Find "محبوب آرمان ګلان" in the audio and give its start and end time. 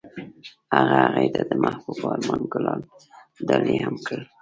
1.63-2.79